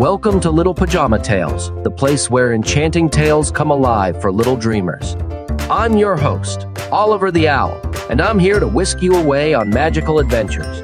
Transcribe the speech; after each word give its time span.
Welcome 0.00 0.40
to 0.40 0.50
Little 0.50 0.72
Pajama 0.72 1.18
Tales, 1.18 1.70
the 1.84 1.90
place 1.90 2.30
where 2.30 2.54
enchanting 2.54 3.10
tales 3.10 3.50
come 3.50 3.70
alive 3.70 4.18
for 4.18 4.32
little 4.32 4.56
dreamers. 4.56 5.14
I'm 5.68 5.98
your 5.98 6.16
host, 6.16 6.66
Oliver 6.90 7.30
the 7.30 7.50
Owl, 7.50 7.78
and 8.08 8.22
I'm 8.22 8.38
here 8.38 8.58
to 8.60 8.66
whisk 8.66 9.02
you 9.02 9.14
away 9.16 9.52
on 9.52 9.68
magical 9.68 10.18
adventures. 10.18 10.80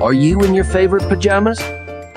Are 0.00 0.14
you 0.14 0.40
in 0.40 0.54
your 0.54 0.64
favorite 0.64 1.06
pajamas? 1.06 1.58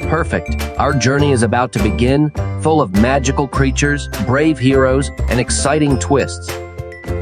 Perfect. 0.07 0.49
Our 0.77 0.93
journey 0.93 1.33
is 1.33 1.43
about 1.43 1.73
to 1.73 1.83
begin, 1.83 2.29
full 2.61 2.81
of 2.81 2.93
magical 2.93 3.45
creatures, 3.45 4.07
brave 4.25 4.57
heroes, 4.57 5.09
and 5.27 5.41
exciting 5.41 5.99
twists. 5.99 6.47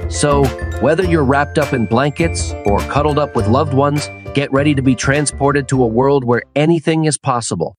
So, 0.10 0.46
whether 0.80 1.04
you're 1.04 1.26
wrapped 1.26 1.58
up 1.58 1.74
in 1.74 1.88
blankets 1.88 2.54
or 2.68 2.82
cuddled 2.82 3.18
up 3.18 3.36
with 3.36 3.48
loved 3.48 3.74
ones, 3.74 4.12
get 4.36 4.52
ready 4.52 4.76
to 4.76 4.84
be 4.84 4.94
transported 4.94 5.68
to 5.70 5.82
a 5.82 5.88
world 5.88 6.24
where 6.24 6.44
anything 6.56 7.06
is 7.06 7.18
possible. 7.18 7.76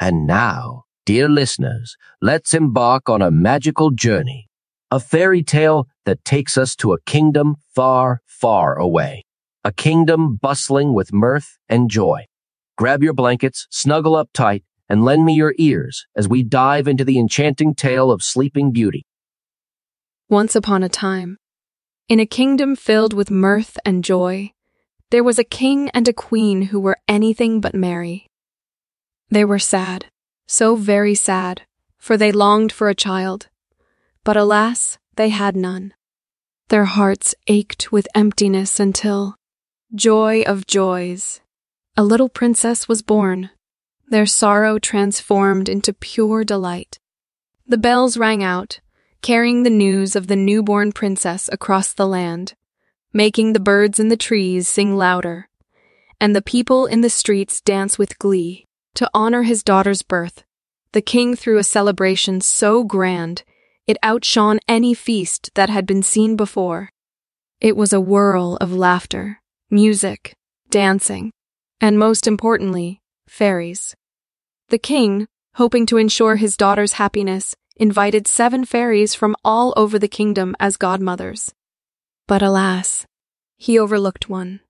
And 0.00 0.26
now, 0.26 0.84
dear 1.06 1.28
listeners, 1.28 1.96
let's 2.20 2.54
embark 2.54 3.08
on 3.08 3.22
a 3.22 3.30
magical 3.30 3.90
journey, 3.90 4.48
a 4.90 5.00
fairy 5.00 5.42
tale 5.42 5.86
that 6.04 6.24
takes 6.24 6.58
us 6.58 6.74
to 6.76 6.92
a 6.92 7.00
kingdom 7.02 7.56
far, 7.74 8.20
far 8.26 8.78
away, 8.78 9.24
a 9.64 9.72
kingdom 9.72 10.36
bustling 10.36 10.92
with 10.92 11.12
mirth 11.12 11.58
and 11.68 11.90
joy. 11.90 12.24
Grab 12.76 13.02
your 13.02 13.14
blankets, 13.14 13.66
snuggle 13.70 14.16
up 14.16 14.28
tight, 14.34 14.64
and 14.88 15.04
lend 15.04 15.24
me 15.24 15.34
your 15.34 15.54
ears 15.58 16.06
as 16.16 16.28
we 16.28 16.42
dive 16.42 16.88
into 16.88 17.04
the 17.04 17.18
enchanting 17.18 17.74
tale 17.74 18.10
of 18.10 18.22
Sleeping 18.22 18.72
Beauty. 18.72 19.06
Once 20.28 20.56
upon 20.56 20.82
a 20.82 20.88
time, 20.88 21.38
in 22.08 22.20
a 22.20 22.26
kingdom 22.26 22.76
filled 22.76 23.14
with 23.14 23.30
mirth 23.30 23.78
and 23.84 24.04
joy, 24.04 24.52
there 25.10 25.24
was 25.24 25.38
a 25.38 25.44
king 25.44 25.88
and 25.90 26.08
a 26.08 26.12
queen 26.12 26.62
who 26.62 26.80
were 26.80 26.98
anything 27.08 27.60
but 27.60 27.74
merry. 27.74 28.26
They 29.34 29.44
were 29.44 29.58
sad, 29.58 30.06
so 30.46 30.76
very 30.76 31.16
sad, 31.16 31.62
for 31.98 32.16
they 32.16 32.30
longed 32.30 32.70
for 32.70 32.88
a 32.88 32.94
child. 32.94 33.48
But 34.22 34.36
alas, 34.36 34.96
they 35.16 35.30
had 35.30 35.56
none. 35.56 35.92
Their 36.68 36.84
hearts 36.84 37.34
ached 37.48 37.90
with 37.90 38.06
emptiness 38.14 38.78
until, 38.78 39.34
joy 39.92 40.42
of 40.42 40.68
joys, 40.68 41.40
a 41.96 42.04
little 42.04 42.28
princess 42.28 42.86
was 42.86 43.02
born, 43.02 43.50
their 44.06 44.24
sorrow 44.24 44.78
transformed 44.78 45.68
into 45.68 45.92
pure 45.92 46.44
delight. 46.44 47.00
The 47.66 47.76
bells 47.76 48.16
rang 48.16 48.44
out, 48.44 48.78
carrying 49.20 49.64
the 49.64 49.78
news 49.84 50.14
of 50.14 50.28
the 50.28 50.36
newborn 50.36 50.92
princess 50.92 51.50
across 51.52 51.92
the 51.92 52.06
land, 52.06 52.54
making 53.12 53.52
the 53.52 53.58
birds 53.58 53.98
in 53.98 54.10
the 54.10 54.16
trees 54.16 54.68
sing 54.68 54.94
louder, 54.94 55.48
and 56.20 56.36
the 56.36 56.48
people 56.54 56.86
in 56.86 57.00
the 57.00 57.10
streets 57.10 57.60
dance 57.60 57.98
with 57.98 58.16
glee. 58.20 58.68
To 58.94 59.10
honor 59.12 59.42
his 59.42 59.62
daughter's 59.62 60.02
birth, 60.02 60.44
the 60.92 61.02
king 61.02 61.34
threw 61.34 61.58
a 61.58 61.64
celebration 61.64 62.40
so 62.40 62.84
grand 62.84 63.42
it 63.86 63.98
outshone 64.02 64.60
any 64.66 64.94
feast 64.94 65.50
that 65.54 65.68
had 65.68 65.86
been 65.86 66.02
seen 66.02 66.36
before. 66.36 66.90
It 67.60 67.76
was 67.76 67.92
a 67.92 68.00
whirl 68.00 68.56
of 68.60 68.72
laughter, 68.72 69.40
music, 69.70 70.34
dancing, 70.70 71.32
and 71.80 71.98
most 71.98 72.26
importantly, 72.26 73.00
fairies. 73.28 73.94
The 74.68 74.78
king, 74.78 75.26
hoping 75.54 75.86
to 75.86 75.98
ensure 75.98 76.36
his 76.36 76.56
daughter's 76.56 76.94
happiness, 76.94 77.54
invited 77.76 78.26
seven 78.26 78.64
fairies 78.64 79.14
from 79.14 79.36
all 79.44 79.74
over 79.76 79.98
the 79.98 80.08
kingdom 80.08 80.56
as 80.58 80.76
godmothers. 80.76 81.52
But 82.26 82.42
alas, 82.42 83.06
he 83.58 83.78
overlooked 83.78 84.28
one, 84.28 84.60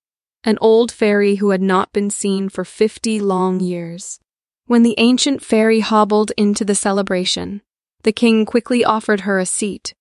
an 0.45 0.59
old 0.61 0.92
fairy 0.92 1.37
who 1.37 1.50
had 1.50 1.62
not 1.62 1.92
been 1.92 2.11
seen 2.11 2.48
for 2.48 2.64
fifty 2.64 3.19
long 3.19 3.61
years. 3.61 4.20
When 4.67 4.83
the 4.83 4.95
ancient 4.98 5.42
fairy 5.42 5.81
hobbled 5.81 6.33
into 6.36 6.64
the 6.64 6.75
celebration, 6.75 7.62
the 8.03 8.12
king 8.12 8.45
quickly 8.45 8.84
offered 8.84 9.20
her 9.20 9.39
a 9.39 9.47
seat, 9.47 9.95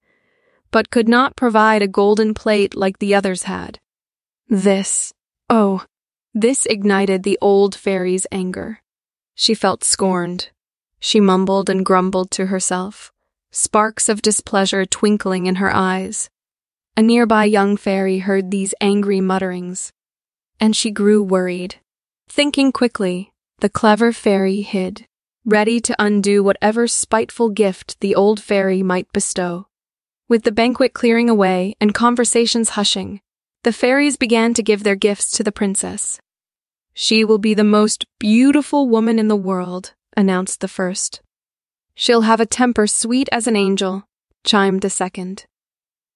but 0.72 0.90
could 0.90 1.08
not 1.08 1.36
provide 1.36 1.82
a 1.82 1.88
golden 1.88 2.34
plate 2.34 2.76
like 2.76 3.00
the 3.00 3.16
others 3.16 3.44
had. 3.44 3.80
This, 4.48 5.14
oh, 5.50 5.86
this 6.34 6.66
ignited 6.66 7.24
the 7.24 7.38
old 7.42 7.76
fairy's 7.76 8.28
anger. 8.32 8.80
She 9.36 9.54
felt 9.54 9.84
scorned. 9.84 10.50
She 11.00 11.20
mumbled 11.20 11.70
and 11.70 11.86
grumbled 11.86 12.32
to 12.32 12.48
herself, 12.48 13.12
sparks 13.52 14.10
of 14.10 14.22
displeasure 14.22 14.86
twinkling 14.86 15.46
in 15.46 15.56
her 15.56 15.74
eyes. 15.74 16.30
A 16.96 17.02
nearby 17.02 17.46
young 17.46 17.78
fairy 17.78 18.20
heard 18.20 18.52
these 18.52 18.74
angry 18.80 19.20
mutterings, 19.20 19.92
and 20.60 20.76
she 20.76 20.92
grew 20.92 21.22
worried. 21.22 21.76
Thinking 22.30 22.72
quickly, 22.72 23.32
the 23.60 23.70
clever 23.70 24.12
fairy 24.12 24.62
hid, 24.62 25.06
ready 25.46 25.80
to 25.82 25.96
undo 26.00 26.44
whatever 26.44 26.88
spiteful 26.88 27.50
gift 27.50 28.00
the 28.00 28.16
old 28.16 28.42
fairy 28.42 28.82
might 28.82 29.12
bestow. 29.14 29.68
With 30.30 30.44
the 30.44 30.52
banquet 30.52 30.94
clearing 30.94 31.30
away 31.30 31.76
and 31.80 31.94
conversations 31.94 32.70
hushing, 32.70 33.22
the 33.64 33.74
fairies 33.74 34.18
began 34.18 34.54
to 34.54 34.64
give 34.64 34.84
their 34.84 34.96
gifts 34.96 35.32
to 35.32 35.44
the 35.44 35.52
princess. 35.52 36.20
She 36.94 37.24
will 37.24 37.38
be 37.38 37.54
the 37.54 37.64
most 37.64 38.06
beautiful 38.20 38.88
woman 38.88 39.20
in 39.20 39.28
the 39.28 39.36
world, 39.36 39.94
announced 40.16 40.62
the 40.62 40.68
first. 40.68 41.22
She'll 41.96 42.22
have 42.22 42.40
a 42.40 42.46
temper 42.46 42.88
sweet 42.88 43.30
as 43.32 43.48
an 43.48 43.56
angel, 43.56 44.06
chimed 44.44 44.82
the 44.82 44.90
second. 44.90 45.46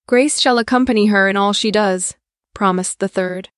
Grace 0.07 0.39
shall 0.39 0.57
accompany 0.57 1.07
her 1.07 1.27
in 1.27 1.37
all 1.37 1.53
she 1.53 1.71
does, 1.71 2.15
promised 2.53 2.99
the 2.99 3.07
third. 3.07 3.49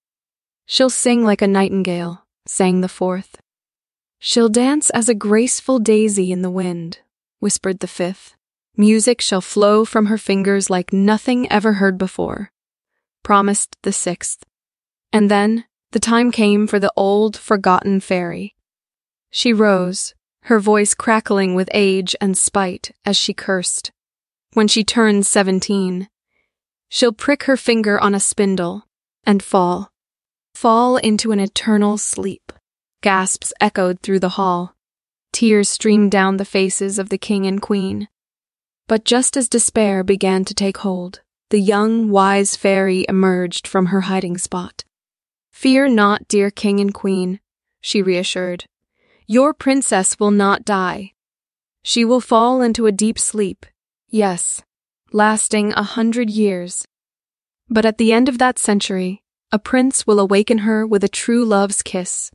She'll 0.71 0.91
sing 0.91 1.23
like 1.23 1.41
a 1.41 1.47
nightingale, 1.47 2.27
sang 2.45 2.81
the 2.81 2.87
fourth. 2.87 3.41
She'll 4.19 4.49
dance 4.49 4.91
as 4.91 5.09
a 5.09 5.15
graceful 5.15 5.79
daisy 5.79 6.31
in 6.31 6.43
the 6.43 6.51
wind, 6.51 6.99
whispered 7.39 7.79
the 7.79 7.87
fifth. 7.87 8.35
Music 8.77 9.19
shall 9.19 9.41
flow 9.41 9.83
from 9.83 10.05
her 10.05 10.17
fingers 10.19 10.69
like 10.69 10.93
nothing 10.93 11.51
ever 11.51 11.73
heard 11.73 11.97
before, 11.97 12.51
promised 13.23 13.77
the 13.81 13.91
sixth. 13.91 14.43
And 15.11 15.31
then 15.31 15.65
the 15.89 15.99
time 15.99 16.31
came 16.31 16.67
for 16.67 16.77
the 16.77 16.93
old, 16.95 17.35
forgotten 17.35 17.99
fairy. 17.99 18.55
She 19.31 19.51
rose, 19.51 20.13
her 20.43 20.59
voice 20.59 20.93
crackling 20.93 21.55
with 21.55 21.71
age 21.73 22.15
and 22.21 22.37
spite 22.37 22.91
as 23.07 23.17
she 23.17 23.33
cursed. 23.33 23.91
When 24.53 24.67
she 24.67 24.83
turns 24.83 25.27
seventeen, 25.27 26.09
she'll 26.89 27.11
prick 27.11 27.45
her 27.45 27.57
finger 27.57 27.99
on 27.99 28.13
a 28.13 28.19
spindle 28.19 28.83
and 29.25 29.41
fall, 29.41 29.88
fall 30.59 30.97
into 30.97 31.31
an 31.31 31.39
eternal 31.39 31.97
sleep. 31.97 32.51
Gasps 33.01 33.53
echoed 33.61 34.01
through 34.01 34.19
the 34.19 34.35
hall. 34.35 34.75
Tears 35.31 35.69
streamed 35.69 36.11
down 36.11 36.35
the 36.35 36.43
faces 36.43 36.99
of 36.99 37.07
the 37.07 37.17
king 37.17 37.45
and 37.45 37.61
queen. 37.61 38.09
But 38.85 39.05
just 39.05 39.37
as 39.37 39.47
despair 39.47 40.03
began 40.03 40.43
to 40.43 40.53
take 40.53 40.79
hold, 40.79 41.21
the 41.49 41.61
young, 41.61 42.09
wise 42.09 42.57
fairy 42.57 43.05
emerged 43.07 43.67
from 43.67 43.85
her 43.85 44.01
hiding 44.01 44.37
spot. 44.37 44.83
Fear 45.49 45.87
not, 45.87 46.27
dear 46.27 46.51
king 46.51 46.81
and 46.81 46.93
queen, 46.93 47.39
she 47.79 48.01
reassured. 48.01 48.65
Your 49.27 49.53
princess 49.53 50.19
will 50.19 50.31
not 50.31 50.65
die. 50.65 51.13
She 51.83 52.03
will 52.03 52.19
fall 52.19 52.61
into 52.61 52.85
a 52.85 52.91
deep 52.91 53.17
sleep, 53.17 53.65
yes, 54.09 54.61
lasting 55.13 55.71
a 55.71 55.83
hundred 55.83 56.29
years. 56.29 56.85
But 57.69 57.85
at 57.85 57.97
the 57.97 58.11
end 58.11 58.27
of 58.27 58.39
that 58.39 58.59
century, 58.59 59.23
a 59.51 59.57
prince 59.57 60.05
will 60.05 60.19
awaken 60.19 60.59
her 60.59 60.85
with 60.85 61.03
a 61.03 61.09
true 61.09 61.43
love's 61.43 61.81
kiss. 61.81 62.31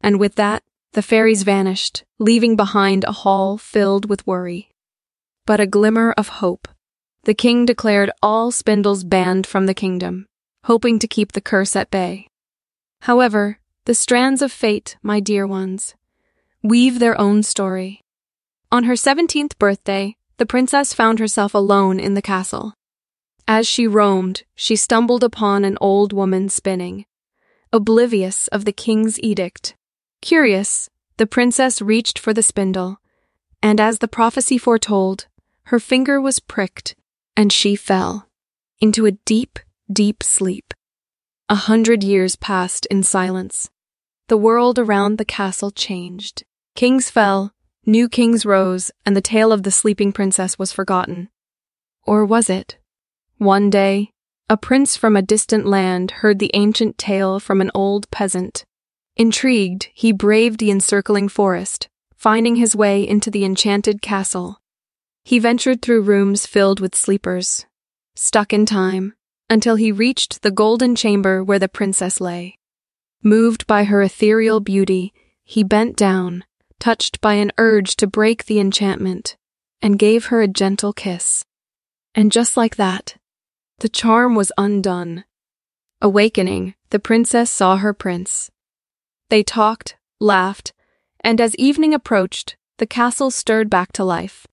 And 0.00 0.20
with 0.20 0.36
that, 0.36 0.62
the 0.92 1.02
fairies 1.02 1.42
vanished, 1.42 2.04
leaving 2.18 2.54
behind 2.54 3.04
a 3.04 3.12
hall 3.12 3.58
filled 3.58 4.08
with 4.08 4.26
worry. 4.26 4.70
But 5.44 5.60
a 5.60 5.66
glimmer 5.66 6.12
of 6.16 6.28
hope. 6.28 6.68
The 7.24 7.34
king 7.34 7.66
declared 7.66 8.12
all 8.22 8.52
spindles 8.52 9.02
banned 9.02 9.46
from 9.46 9.66
the 9.66 9.74
kingdom, 9.74 10.26
hoping 10.64 11.00
to 11.00 11.08
keep 11.08 11.32
the 11.32 11.40
curse 11.40 11.74
at 11.74 11.90
bay. 11.90 12.28
However, 13.00 13.58
the 13.84 13.94
strands 13.94 14.40
of 14.40 14.52
fate, 14.52 14.96
my 15.02 15.18
dear 15.18 15.46
ones, 15.46 15.96
weave 16.62 17.00
their 17.00 17.20
own 17.20 17.42
story. 17.42 18.00
On 18.70 18.84
her 18.84 18.94
17th 18.94 19.58
birthday, 19.58 20.16
the 20.38 20.46
princess 20.46 20.94
found 20.94 21.18
herself 21.18 21.54
alone 21.54 21.98
in 21.98 22.14
the 22.14 22.22
castle. 22.22 22.74
As 23.48 23.66
she 23.66 23.86
roamed, 23.86 24.42
she 24.54 24.74
stumbled 24.74 25.22
upon 25.22 25.64
an 25.64 25.78
old 25.80 26.12
woman 26.12 26.48
spinning, 26.48 27.06
oblivious 27.72 28.48
of 28.48 28.64
the 28.64 28.72
king's 28.72 29.20
edict. 29.20 29.76
Curious, 30.20 30.90
the 31.16 31.26
princess 31.26 31.80
reached 31.80 32.18
for 32.18 32.34
the 32.34 32.42
spindle, 32.42 33.00
and 33.62 33.80
as 33.80 33.98
the 33.98 34.08
prophecy 34.08 34.58
foretold, 34.58 35.26
her 35.64 35.78
finger 35.78 36.20
was 36.20 36.40
pricked, 36.40 36.96
and 37.36 37.52
she 37.52 37.76
fell 37.76 38.28
into 38.80 39.06
a 39.06 39.12
deep, 39.12 39.58
deep 39.90 40.22
sleep. 40.22 40.74
A 41.48 41.54
hundred 41.54 42.02
years 42.02 42.34
passed 42.34 42.86
in 42.86 43.04
silence. 43.04 43.70
The 44.28 44.36
world 44.36 44.78
around 44.78 45.18
the 45.18 45.24
castle 45.24 45.70
changed. 45.70 46.44
Kings 46.74 47.10
fell, 47.10 47.54
new 47.84 48.08
kings 48.08 48.44
rose, 48.44 48.90
and 49.04 49.16
the 49.16 49.20
tale 49.20 49.52
of 49.52 49.62
the 49.62 49.70
sleeping 49.70 50.12
princess 50.12 50.58
was 50.58 50.72
forgotten. 50.72 51.28
Or 52.02 52.24
was 52.24 52.50
it? 52.50 52.78
One 53.38 53.68
day, 53.68 54.12
a 54.48 54.56
prince 54.56 54.96
from 54.96 55.14
a 55.14 55.20
distant 55.20 55.66
land 55.66 56.10
heard 56.10 56.38
the 56.38 56.50
ancient 56.54 56.96
tale 56.96 57.38
from 57.38 57.60
an 57.60 57.70
old 57.74 58.10
peasant. 58.10 58.64
Intrigued, 59.14 59.88
he 59.92 60.10
braved 60.10 60.58
the 60.58 60.70
encircling 60.70 61.28
forest, 61.28 61.88
finding 62.14 62.56
his 62.56 62.74
way 62.74 63.06
into 63.06 63.30
the 63.30 63.44
enchanted 63.44 64.00
castle. 64.00 64.62
He 65.22 65.38
ventured 65.38 65.82
through 65.82 66.02
rooms 66.02 66.46
filled 66.46 66.80
with 66.80 66.94
sleepers, 66.94 67.66
stuck 68.14 68.54
in 68.54 68.64
time, 68.64 69.12
until 69.50 69.76
he 69.76 69.92
reached 69.92 70.40
the 70.40 70.50
golden 70.50 70.96
chamber 70.96 71.44
where 71.44 71.58
the 71.58 71.68
princess 71.68 72.22
lay. 72.22 72.56
Moved 73.22 73.66
by 73.66 73.84
her 73.84 74.00
ethereal 74.00 74.60
beauty, 74.60 75.12
he 75.44 75.62
bent 75.62 75.94
down, 75.94 76.44
touched 76.78 77.20
by 77.20 77.34
an 77.34 77.52
urge 77.58 77.96
to 77.96 78.06
break 78.06 78.46
the 78.46 78.60
enchantment, 78.60 79.36
and 79.82 79.98
gave 79.98 80.26
her 80.26 80.40
a 80.40 80.48
gentle 80.48 80.94
kiss. 80.94 81.44
And 82.14 82.32
just 82.32 82.56
like 82.56 82.76
that, 82.76 83.16
the 83.78 83.88
charm 83.88 84.34
was 84.34 84.52
undone. 84.56 85.24
Awakening, 86.00 86.74
the 86.90 86.98
princess 86.98 87.50
saw 87.50 87.76
her 87.76 87.92
prince. 87.92 88.50
They 89.28 89.42
talked, 89.42 89.96
laughed, 90.20 90.72
and 91.20 91.40
as 91.40 91.56
evening 91.56 91.92
approached, 91.92 92.56
the 92.78 92.86
castle 92.86 93.30
stirred 93.30 93.68
back 93.68 93.92
to 93.92 94.04
life. 94.04 94.46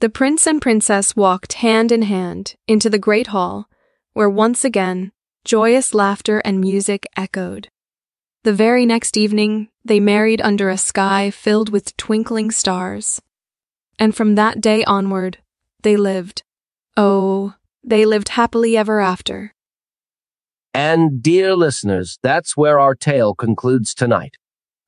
The 0.00 0.08
prince 0.08 0.46
and 0.46 0.60
princess 0.60 1.16
walked 1.16 1.54
hand 1.54 1.90
in 1.90 2.02
hand 2.02 2.54
into 2.68 2.90
the 2.90 2.98
great 2.98 3.28
hall, 3.28 3.68
where 4.12 4.30
once 4.30 4.64
again 4.64 5.12
joyous 5.44 5.94
laughter 5.94 6.40
and 6.44 6.60
music 6.60 7.06
echoed. 7.16 7.68
The 8.42 8.52
very 8.52 8.84
next 8.84 9.16
evening, 9.16 9.68
they 9.84 10.00
married 10.00 10.40
under 10.42 10.68
a 10.68 10.76
sky 10.76 11.30
filled 11.30 11.70
with 11.70 11.96
twinkling 11.96 12.50
stars. 12.50 13.20
And 13.98 14.14
from 14.14 14.34
that 14.34 14.60
day 14.60 14.84
onward, 14.84 15.38
they 15.82 15.96
lived. 15.96 16.42
Oh, 16.96 17.54
they 17.86 18.04
lived 18.04 18.30
happily 18.30 18.76
ever 18.76 19.00
after. 19.00 19.54
And, 20.74 21.22
dear 21.22 21.56
listeners, 21.56 22.18
that's 22.22 22.56
where 22.56 22.78
our 22.78 22.94
tale 22.94 23.34
concludes 23.34 23.94
tonight. 23.94 24.36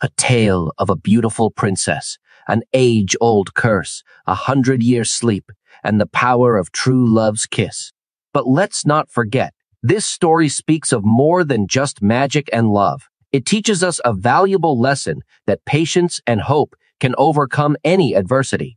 A 0.02 0.10
tale 0.16 0.72
of 0.76 0.90
a 0.90 0.96
beautiful 0.96 1.50
princess, 1.50 2.18
an 2.46 2.62
age 2.74 3.16
old 3.20 3.54
curse, 3.54 4.02
a 4.26 4.34
hundred 4.34 4.82
year 4.82 5.04
sleep, 5.04 5.50
and 5.82 6.00
the 6.00 6.06
power 6.06 6.56
of 6.56 6.72
true 6.72 7.06
love's 7.06 7.46
kiss. 7.46 7.92
But 8.34 8.46
let's 8.46 8.84
not 8.84 9.10
forget, 9.10 9.54
this 9.82 10.04
story 10.04 10.48
speaks 10.48 10.92
of 10.92 11.04
more 11.04 11.44
than 11.44 11.68
just 11.68 12.02
magic 12.02 12.50
and 12.52 12.70
love. 12.70 13.08
It 13.32 13.46
teaches 13.46 13.82
us 13.82 14.00
a 14.04 14.12
valuable 14.12 14.78
lesson 14.78 15.22
that 15.46 15.64
patience 15.64 16.20
and 16.26 16.40
hope 16.40 16.74
can 17.00 17.14
overcome 17.16 17.76
any 17.84 18.14
adversity. 18.14 18.76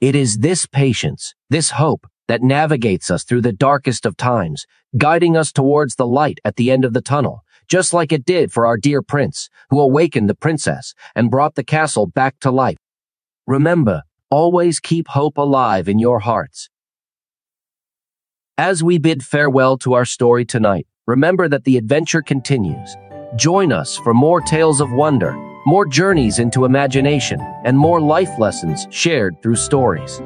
It 0.00 0.14
is 0.14 0.38
this 0.38 0.66
patience, 0.66 1.34
this 1.50 1.70
hope, 1.70 2.06
that 2.28 2.42
navigates 2.42 3.10
us 3.10 3.24
through 3.24 3.40
the 3.40 3.52
darkest 3.52 4.06
of 4.06 4.16
times, 4.16 4.66
guiding 4.96 5.36
us 5.36 5.50
towards 5.50 5.96
the 5.96 6.06
light 6.06 6.38
at 6.44 6.56
the 6.56 6.70
end 6.70 6.84
of 6.84 6.92
the 6.92 7.00
tunnel, 7.00 7.42
just 7.66 7.92
like 7.92 8.12
it 8.12 8.24
did 8.24 8.52
for 8.52 8.66
our 8.66 8.76
dear 8.76 9.02
prince, 9.02 9.50
who 9.70 9.80
awakened 9.80 10.28
the 10.28 10.34
princess 10.34 10.94
and 11.14 11.30
brought 11.30 11.54
the 11.54 11.64
castle 11.64 12.06
back 12.06 12.38
to 12.40 12.50
life. 12.50 12.76
Remember, 13.46 14.02
always 14.30 14.78
keep 14.78 15.08
hope 15.08 15.38
alive 15.38 15.88
in 15.88 15.98
your 15.98 16.20
hearts. 16.20 16.68
As 18.56 18.82
we 18.82 18.98
bid 18.98 19.24
farewell 19.24 19.78
to 19.78 19.94
our 19.94 20.04
story 20.04 20.44
tonight, 20.44 20.86
remember 21.06 21.48
that 21.48 21.64
the 21.64 21.76
adventure 21.76 22.22
continues. 22.22 22.96
Join 23.36 23.72
us 23.72 23.96
for 23.96 24.12
more 24.12 24.40
tales 24.40 24.80
of 24.80 24.90
wonder, 24.92 25.34
more 25.64 25.86
journeys 25.86 26.38
into 26.38 26.64
imagination, 26.64 27.40
and 27.64 27.78
more 27.78 28.00
life 28.00 28.38
lessons 28.38 28.86
shared 28.90 29.40
through 29.42 29.56
stories. 29.56 30.20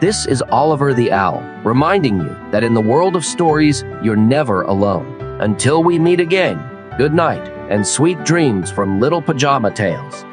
This 0.00 0.26
is 0.26 0.44
Oliver 0.52 0.94
the 0.94 1.10
Owl, 1.10 1.42
reminding 1.64 2.20
you 2.20 2.28
that 2.52 2.62
in 2.62 2.72
the 2.72 2.80
world 2.80 3.16
of 3.16 3.24
stories, 3.24 3.82
you're 4.00 4.14
never 4.14 4.62
alone. 4.62 5.20
Until 5.40 5.82
we 5.82 5.98
meet 5.98 6.20
again, 6.20 6.62
good 6.96 7.12
night 7.12 7.44
and 7.68 7.84
sweet 7.84 8.22
dreams 8.22 8.70
from 8.70 9.00
Little 9.00 9.20
Pajama 9.20 9.72
Tales. 9.72 10.24